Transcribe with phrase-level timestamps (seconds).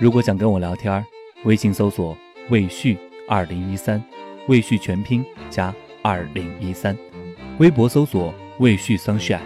[0.00, 1.04] 如果想跟我聊天，
[1.44, 2.16] 微信搜索
[2.48, 2.96] “魏旭
[3.28, 4.02] 二零一三”，
[4.48, 6.96] 魏旭全拼加二零一三，
[7.58, 9.40] 微博搜索“魏旭 sunshine”，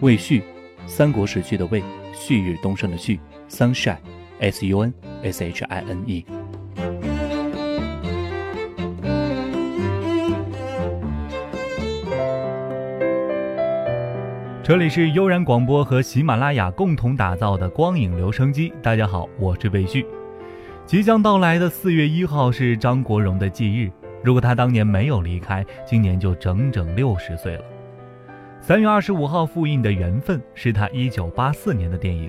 [0.00, 0.40] 魏旭，
[0.86, 1.82] 三国时期的魏，
[2.14, 3.18] 旭日东升的旭
[3.50, 4.94] ，sunshine，s u n
[5.24, 6.24] s h i n e。
[14.66, 18.72] 这里是悠然广播和喜马拉雅共同打造的光影留声机。
[18.82, 20.04] 大家好，我是魏旭。
[20.84, 23.88] 即将到来的四月一号是张国荣的忌日。
[24.24, 27.62] 如果他当年没有离开，今年就整整六十岁了。
[28.60, 32.28] 三月二十五号复映的《缘分》是他一九八四年的电影，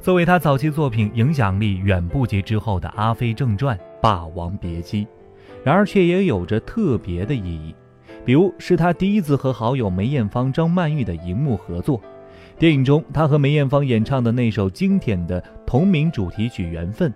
[0.00, 5.04] 作为他早期作品，影响力远不及之后的《阿飞正传》《霸王别姬》，
[5.64, 7.74] 然而却也有着特别的意义。
[8.24, 12.00] 比如是他第一次和好友梅艳芳、张曼玉的荧幕合作，
[12.58, 17.10] 电影中他和梅艳芳演唱的那首经典的同名主题曲《缘分》。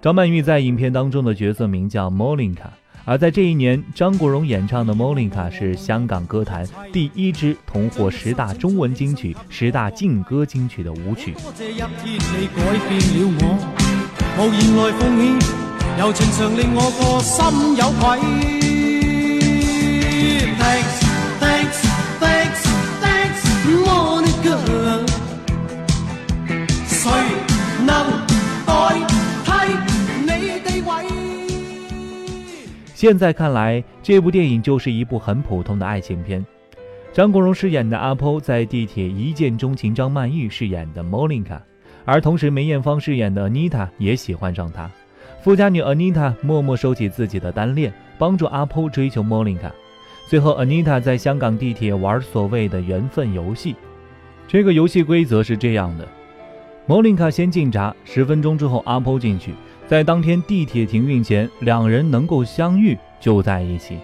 [0.00, 2.68] 张曼玉在影片当中的角色名叫 Molinka，
[3.04, 11.34] 而在这一年，张国荣演唱的 Molinka 是香港歌坛第一支同获十大中文金曲、十大劲歌金曲的舞曲。
[32.94, 36.42] 现在看来，这部电影就是一部很普通的爱情片。
[37.12, 41.60] 张国荣饰演的阿波在地铁一见钟情张曼玉饰演的 Molinka，
[42.06, 44.90] 而同时梅艳芳饰演的 Anita 也喜欢上他。
[45.42, 49.70] 富家女 Anita 默默收起自己的单恋，帮助阿波追求 Molinka。
[50.26, 53.76] 最后，Anita 在香港地铁玩所谓的缘分游戏。
[54.48, 56.08] 这个游戏规则是这样的
[56.88, 59.52] ：Molina 先进闸，十分钟之后阿波进去。
[59.86, 63.98] 在当天地铁停运前，两人能够相遇就在一起。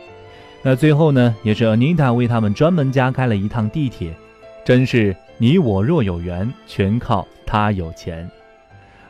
[0.62, 4.14] 那最后呢，也是 Anita 为他们专门加开了一趟地铁。
[4.62, 8.30] 真是你我若有缘，全靠他有钱。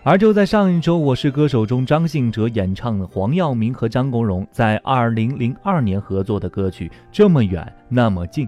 [0.02, 8.46] 而就在上一周，《我是歌手》中张信哲演唱的黄耀明和张国荣在2002年合作的歌曲《这么远那么近》，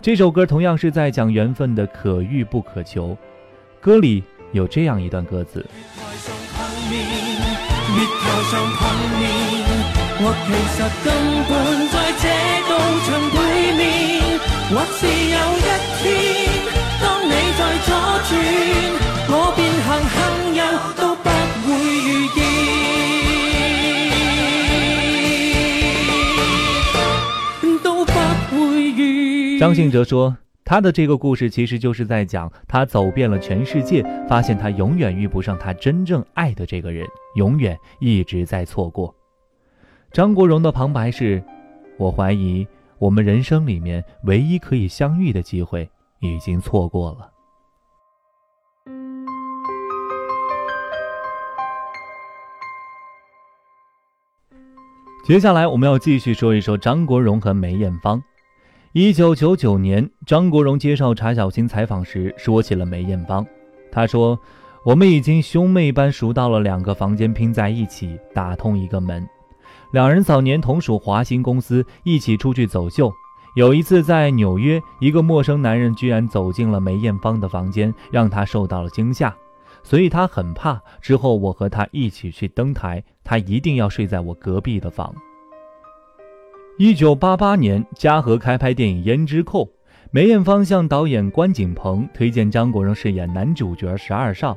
[0.00, 3.16] 这首歌同样是在讲缘分的可遇不可求。
[3.80, 5.60] 歌里有这样一段歌词。
[5.60, 6.96] 月
[7.94, 8.82] 台上碰
[9.20, 9.30] 面，
[10.18, 11.14] 或其实根
[11.46, 11.52] 本
[11.92, 12.26] 在这
[12.68, 12.72] 道
[13.06, 13.38] 墙对
[13.78, 13.80] 面，
[14.68, 15.62] 或是有一
[16.02, 16.10] 天，
[17.00, 17.88] 当你在左
[18.26, 18.30] 转，
[19.28, 19.88] 我便行
[29.62, 30.36] 张信哲说。
[30.64, 37.06] 他的这个故事其实就是在讲他走遍了全世界，发现他永远遇不上他真正爱的这个人，
[37.36, 39.14] 永远一直在错过。
[40.10, 41.40] 张国荣的旁白是
[41.96, 42.66] ：“我怀疑
[42.98, 47.30] 我们人生里面唯一可以相遇的机会已经错过了。”
[55.24, 58.20] 接下来我们要继续说一说张国荣和梅艳芳。
[58.94, 63.46] 一九九九年，张国荣接受查小青采访时说起了梅艳芳。
[63.90, 64.38] 他说
[64.84, 69.26] ：“我们已经兄妹般熟到了两个房间拼在一起，打通一个门。
[69.92, 73.10] 两人早年同属华兴公司，一起出去走秀。
[73.56, 79.34] 有一次在纽约，一个陌生男人居然走进了梅艳芳的房间，让他受到了惊吓，
[79.82, 80.78] 所以他很怕。
[81.00, 85.14] 之后我和他一起去登台，他一定要睡在我隔壁的房。”
[86.78, 89.66] 一九八八年，嘉禾开拍电影《胭脂扣》，
[90.10, 94.56] 梅艳芳向导演关锦鹏推荐张国荣饰演男主角十二少，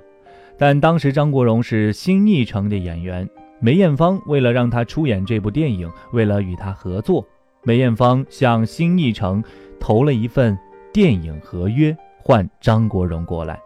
[0.57, 7.27] 但当时张国荣是新艺城的演员，梅艳芳为了让他出演这部电影，为了与他合作，
[7.63, 9.43] 梅艳芳向新艺城
[9.77, 10.57] 投了一份
[10.93, 13.59] 电影合约，换张国荣过来。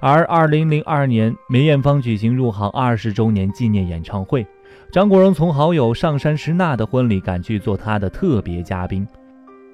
[0.00, 4.46] 而二零零二年，梅艳芳举行入行二十周年纪念演唱会。
[4.90, 9.06] 张国荣从好友上山诗娜的婚礼赶去做他的特别嘉宾。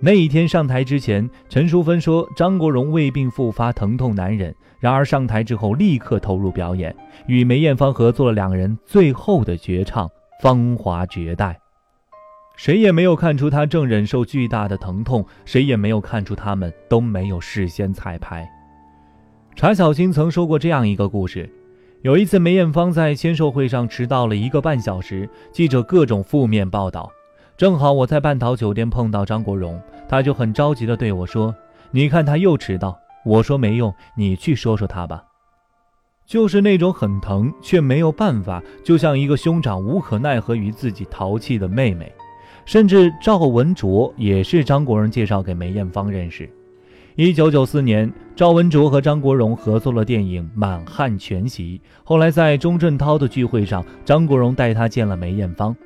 [0.01, 4.55] 那一天上台之前，陈淑芬说张国荣胃病复发，疼痛难忍。
[4.81, 6.95] 然而上台之后立刻投入表演，
[7.27, 10.07] 与梅艳芳合作了两人最后的绝唱
[10.43, 11.53] 《芳华绝代》。
[12.57, 18.47] 谁也没有看出他正忍受巨大的疼痛，谁也没有看出他们都没有事先彩排。
[19.57, 21.51] 查小青曾说过这样一个故事。
[22.05, 27.11] 有一次，梅艳芳在签售会上迟到了一个半小时，记者各种负面报道。
[27.57, 31.55] 正好我在半岛酒店碰到张国荣，他就很着急地对我说
[31.91, 35.25] ：“你看他又迟到。”我说：“没用，你去说说他吧。”
[36.29, 42.13] 就是那种很疼却没有办法，就像一个兄长无可奈何于自己淘气的妹妹。
[42.67, 46.53] 甚至赵文卓也是张国荣介绍给梅艳芳认识。
[47.17, 51.79] 一九九四年，赵文卓和张国荣合作了电影《满汉全席》。
[52.03, 55.77] 后来在钟镇涛的聚会上，张国荣带他见了梅艳芳。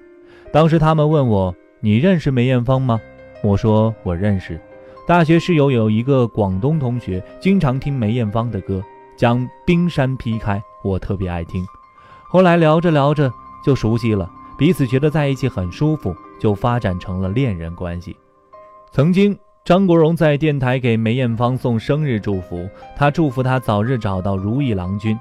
[0.50, 2.98] 当时他们问我：“你认识梅艳芳吗？”
[3.44, 4.58] 我说：“我认识。
[5.06, 8.82] 大学室友有一个广东同学，经常听梅艳芳的歌。”
[9.14, 11.62] 将冰山劈开，我特别爱听。
[12.30, 13.30] 后来聊着聊着
[13.62, 18.16] 就熟悉了，彼此觉得在一起很舒服，就发展成了恋人关系。
[18.92, 19.36] 曾经，
[19.68, 22.66] 张国荣在电台给梅艳芳送生日祝福，
[22.96, 25.14] 他祝福她早日找到如意郎君。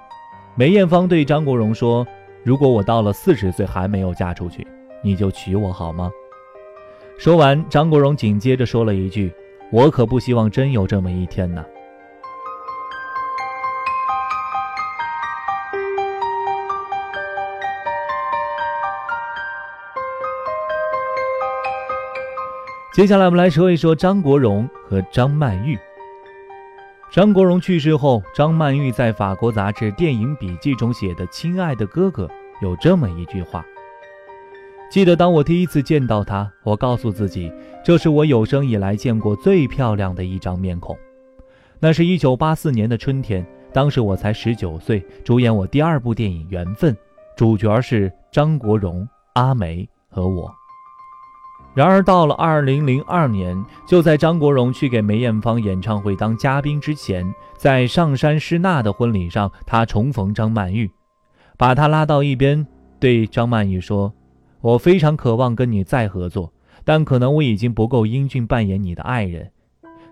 [0.56, 2.08] 梅艳芳对张国荣说
[2.46, 4.66] ：“如果我到了四十岁还没有嫁出去，
[5.02, 6.10] 你就娶我好吗？”
[7.20, 9.34] 说完，张国荣紧接着说了一句
[9.70, 11.62] ：“我可不希望真有这么一天呢。”
[22.98, 25.78] 接下来我们来说一说张国荣和张曼玉。
[27.12, 32.26] 张国荣去世后，张曼玉在法国杂志《电影笔记》中写的《亲爱的哥哥》
[32.60, 33.64] 有这么一句话
[34.90, 37.54] ：“记得当我第一次见到他，我告诉自己，
[37.86, 40.98] 这是我有生以来见过最漂亮的一张面孔。
[41.80, 46.96] 那是一九八四年的春天，当时我才十九岁，主演我第二部电影《缘分》，
[47.36, 50.52] 主角是张国荣、阿梅和我。”
[51.78, 60.90] 然而，到了二零零二年，就在张国荣去给梅艳芳演唱会当嘉宾之前，在上山诗娜的婚礼上，他重逢张曼玉，
[61.56, 62.66] 把她拉到一边，
[63.00, 64.12] 对张曼玉说
[64.60, 66.52] ：“我非常渴望跟你再合作，
[66.84, 69.52] 但可能我已经不够英俊扮演你的爱人。”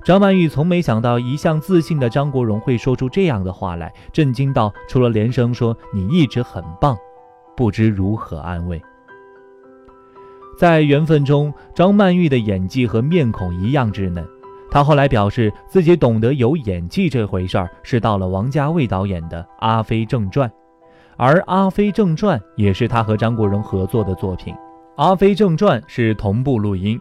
[0.06, 6.96] 张曼玉从没想到，一向自信的张国荣会说出这样的话来，震惊到除了连声说“你一直很棒”，
[7.58, 8.80] 不知如何安慰。
[10.58, 14.26] 在缘分中，张曼玉的演技和面孔一样稚嫩。
[14.72, 20.50] 她后来表示，自己懂得有演技这回事儿，是到了王家卫导演的《阿飞正传》，
[21.18, 24.54] 而《阿飞正传》也是她和张国荣合作的作品。
[24.96, 27.00] 《阿飞正传》是同步录音，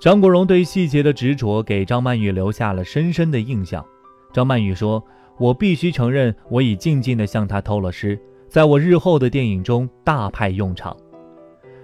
[0.00, 3.84] 张国荣对细节的执着给张曼玉留下了深深的印象。
[4.32, 5.02] 张曼玉说
[5.38, 8.18] ：“我必须承认，我已静静地向他偷了师，
[8.48, 10.96] 在我日后的电影中大派用场。”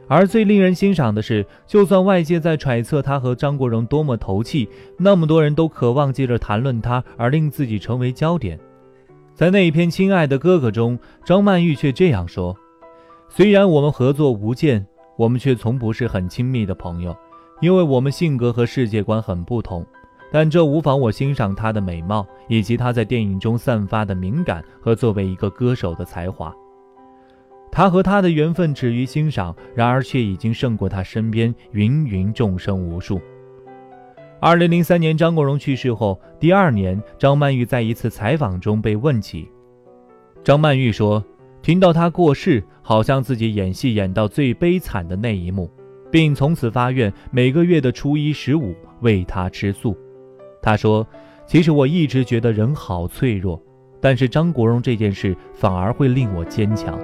[0.09, 4.67] 而最令人欣赏的是，就算外界在揣测他和张国荣多么投契，
[4.97, 8.59] 那么多人都渴望借着谈论他而令自己成为焦点。
[9.35, 12.57] 在那一篇《亲爱的哥哥》中，张曼玉却这样说
[13.29, 14.85] ：“虽然我们合作无间，
[15.17, 17.15] 我们却从不是很亲密的朋友，
[17.61, 19.87] 因为我们性格和世界观很不同。
[20.33, 26.53] 但这无妨我欣赏她的美貌，以及她在电影中散发的敏感和作为一个歌手的才华。”
[27.71, 33.21] 他和他的缘分止于欣赏，然而却已经胜过他身边芸芸众生无数。
[34.41, 39.49] 二零零三年，张国荣去世后，第二年，张曼玉在一次采访中被问起，
[40.45, 41.25] 张曼玉说
[41.61, 45.69] ：“听到他过世，好像自己演戏演到最悲惨的那一幕，
[46.11, 49.97] 并从此发愿每个月的初一、十五为他吃素。”
[50.63, 51.07] 他说
[51.45, 53.61] ：“其实我一直觉得人好脆弱，
[54.01, 56.99] 但是张国荣这件事反而会令我坚强。”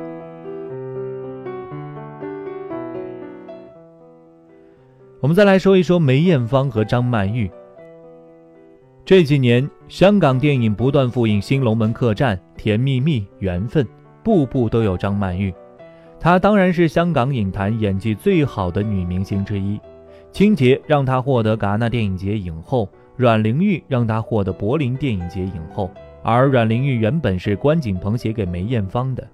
[5.24, 7.50] 我们再来说一说梅艳芳和张曼玉。
[9.06, 13.82] 这几年，香港电影不断复映《新龙门客栈》《甜蜜蜜》《缘分》，
[14.22, 15.50] 部部都有张曼玉。
[16.20, 19.80] 她当然是香港影坛演技最好的女明星之一。
[20.30, 25.90] 清洁让她获得戛纳电影节影后，阮玲玉让她获得柏林电影节影后。
[26.22, 29.26] 而阮玲玉原本是关锦鹏写给梅艳芳的。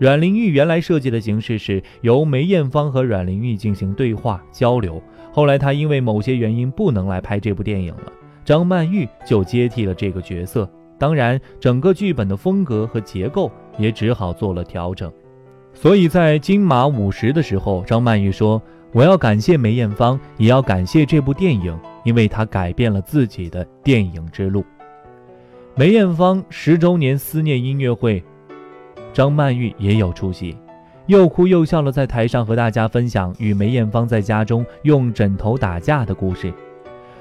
[0.00, 5.00] 阮玲玉原来设计的形式是由梅艳芳和阮玲玉进行对话交流。
[5.38, 8.12] 后来他因为某些原因不能来拍这部电影了，
[8.44, 10.68] 张曼玉就接替了这个角色。
[10.98, 15.12] 当然，整个剧本的风格和结构也只好做了调整。
[15.72, 24.64] 所以在金马五十的时候，张曼玉说：“我要感谢梅艳芳，也要感谢这部电影，因为它改变了自己的电影之路。”
[25.78, 28.20] 梅艳芳十周年思念音乐会，
[29.12, 30.56] 张曼玉也有出席。
[31.08, 36.52] 又哭又笑的在台上和大家分享与梅艳芳在家中用枕头打架的故事。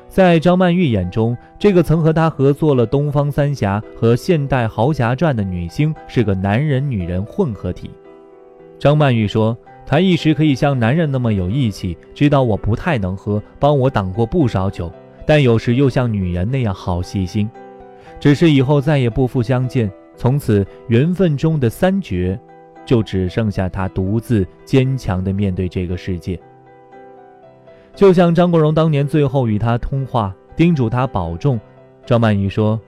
[0.09, 7.89] 在张曼玉眼中，这个曾和她合作了《东方三侠》和《现代豪侠传》的女星是个男人女人混合体。
[8.77, 14.91] 张曼玉说：“她一时可以像男人那么有义气，知道我不太能喝，帮我挡过不少酒；
[15.25, 17.49] 但有时又像女人那样好细心。
[18.19, 22.37] 只是以后再也不复相见，从此缘分中的三绝，
[22.87, 26.39] 就只剩下他独自坚强的面对这个世界。
[27.93, 31.59] 就像张国荣当年最后与他通话，叮嘱他保重，
[32.05, 32.79] 赵曼玉说：“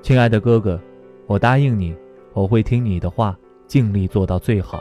[0.00, 0.80] 亲爱的哥哥，
[1.26, 1.96] 我答应你，
[2.32, 4.80] 我会听你的话，尽力做到最好。”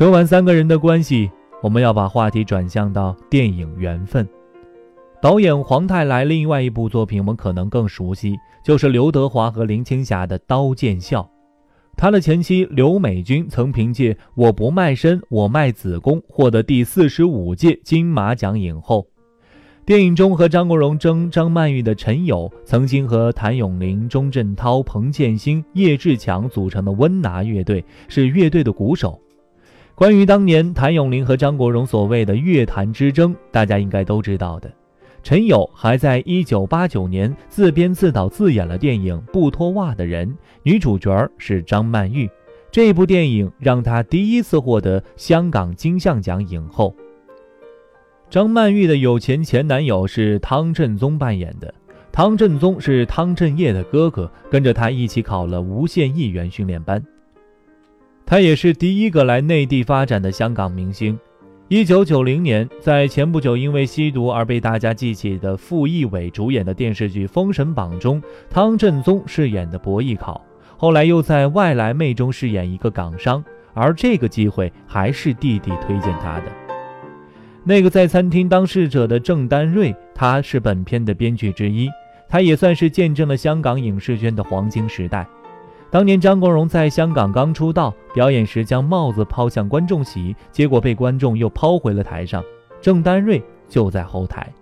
[0.00, 1.30] 说完三个人的关系，
[1.62, 4.24] 我们要把话题转向到电影《缘分》。
[5.20, 11.20] 导演黄泰来另外一部作品，我们可能更熟悉，就是刘德华和林青霞的《刀剑笑》。
[11.98, 19.06] 他的前妻刘美君曾凭借《我不卖身，我卖子宫》获得第四十五届金马奖影后。
[19.84, 29.20] 电影中和张国荣争张曼玉的陈友，曾经和谭咏麟、钟镇涛、彭建新、叶志强组成的温拿乐队，是乐队的鼓手。
[30.00, 34.72] 关于当年谭咏麟和张国荣所谓的乐坛之争，大家应该都知道的。
[35.22, 40.26] 陈友还在1989年自编自导自演了电影《不脱袜的人》，
[40.62, 42.26] 女主角是张曼玉。
[42.70, 46.96] 这部电影让她第一次获得香港金像奖影后。
[48.30, 51.74] 张曼玉的有钱前男友是汤振宗扮演的，
[52.10, 57.04] 汤振宗是汤镇业的哥哥，跟着他一起考了无线艺员训练班。
[58.30, 61.18] 他也是第一个来内地发展的香港明星。
[61.66, 70.40] 一九九零年，在前不久因为吸毒而被大家记起的傅艺伟主演的电视剧《封神榜》中，汤镇宗饰演的博弈考，
[70.76, 73.44] 后来又在《外来妹》中饰演一个港商，
[73.74, 76.44] 而这个机会还是弟弟推荐他的。
[77.64, 81.90] 那个在餐厅当侍者的郑丹瑞，他是本片的编剧之一，
[82.28, 85.26] 他也算是见证了香港影视圈的黄金时代。
[85.90, 92.44] 当年张国荣在香港刚出道，表演时将帽子抛向观众席，结果被观众又抛回了台上。
[92.80, 94.52] 郑丹瑞就在后台，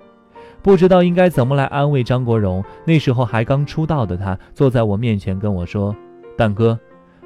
[0.62, 2.64] 不知道应该怎么来安慰张国荣。
[2.86, 5.94] 那时候还刚出道的他，坐在我面前跟我说
[6.34, 6.78] ：“蛋哥，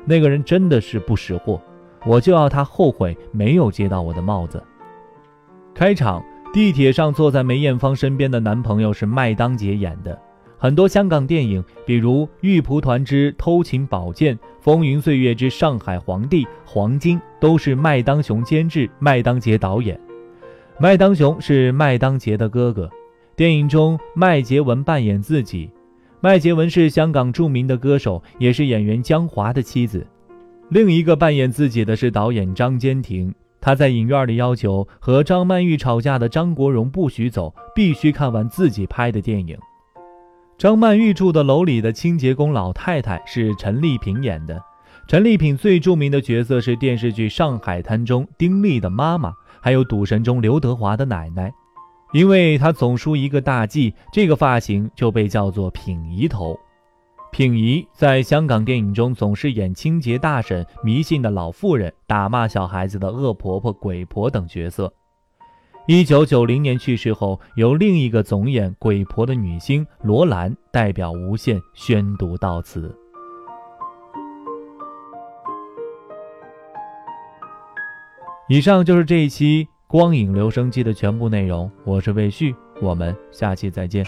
[0.05, 1.61] 那个人真的是不识货，
[2.05, 4.61] 我就要他后悔没有接到我的帽子。”
[5.73, 6.21] 开场，
[6.53, 10.21] 地铁上坐在梅艳芳身边的男朋友是麦当杰演的。
[10.63, 20.01] 很多香港电影，比如《玉蒲团之偷情宝剑》《风云岁月之上海皇帝》《黄金》，都是麦当雄监制、麦当杰导演。
[20.79, 22.89] 麦当雄是麦当杰的哥哥。
[23.35, 25.69] 电影中，麦洁文扮演自己。
[26.21, 30.07] 麦洁文是香港著名的歌手，也是演员江华的妻子。
[30.69, 33.35] 另一个扮演自己的是导演张坚庭。
[33.61, 39.59] 他在影院里要求和张曼玉吵架的张国荣不许走，必须看完自己拍的电影。
[40.63, 44.63] 张曼玉住的楼里的清洁工老太太是陈丽萍演的。
[45.09, 51.53] 陈丽萍最著名的角色是电视剧《上海滩》中丁力的妈妈，还有《赌神》中刘德华的奶奶。
[52.13, 56.57] 因为她总梳一个大髻，这个发型就被叫做“品姨头”。
[57.33, 64.93] 品姨在香港电影中总是演清洁大婶、迷信的老妇人、打骂小孩子的恶婆婆、鬼婆等角色。
[65.87, 72.95] 一九九零年去世后，由另一个总演鬼婆的女星罗兰代表无线宣读悼词。
[78.49, 84.07] 以上就是这一期光影留声机的全部内容，我是魏旭，我们下期再见。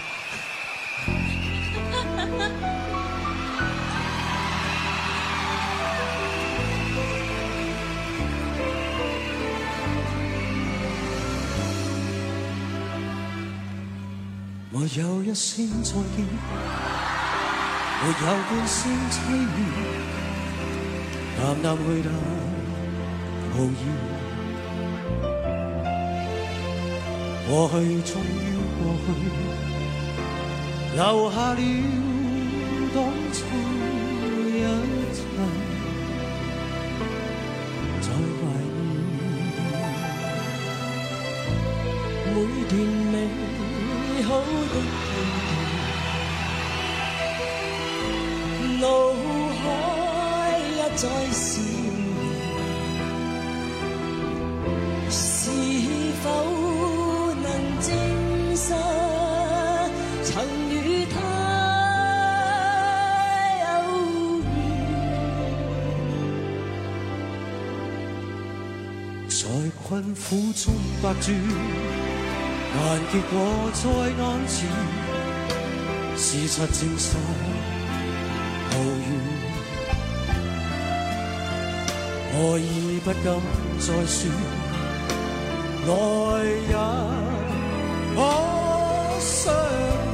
[14.87, 16.27] 有一声再见，
[18.03, 18.77] 没有半声
[19.11, 19.49] 凄怨，
[21.39, 22.09] 淡淡去得
[23.57, 23.83] 无言。
[27.49, 27.73] 过去
[28.03, 28.27] 终于
[28.77, 29.09] 过去，
[30.97, 31.01] 留
[31.31, 31.61] 下了
[32.95, 32.97] 当
[33.33, 33.37] 初
[34.51, 34.61] 一
[35.15, 35.17] 切，
[38.03, 38.43] 在怀
[42.29, 42.37] 念每
[42.69, 43.04] 段。
[44.27, 44.75] 好的
[48.81, 48.85] 脑
[49.61, 49.63] 海
[50.59, 51.63] 一再闪现
[55.11, 55.13] 是
[56.23, 56.25] 否
[57.35, 57.47] 能
[57.81, 57.87] 证
[58.57, 58.73] 实
[60.23, 60.33] 曾
[60.71, 60.75] 与
[61.07, 61.15] 他
[63.61, 63.63] 有
[64.43, 64.49] 缘？
[69.29, 69.33] 在
[69.87, 70.63] 困苦中
[71.03, 72.04] 百转。
[72.77, 73.33] 但结果
[73.73, 74.55] 在眼前，
[76.17, 77.17] 事实证实
[78.73, 79.09] 无怨，
[82.35, 83.25] 爱已不敢
[83.79, 84.19] 再说，
[85.87, 85.91] 来
[86.69, 86.75] 也
[88.17, 88.19] 可
[89.21, 90.14] 伤。